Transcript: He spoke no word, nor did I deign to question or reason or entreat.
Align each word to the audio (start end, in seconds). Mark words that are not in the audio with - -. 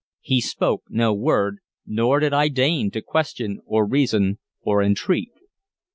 He 0.21 0.41
spoke 0.41 0.81
no 0.89 1.13
word, 1.13 1.57
nor 1.85 2.19
did 2.21 2.33
I 2.33 2.47
deign 2.47 2.89
to 2.89 3.03
question 3.03 3.59
or 3.67 3.85
reason 3.85 4.39
or 4.59 4.81
entreat. 4.81 5.29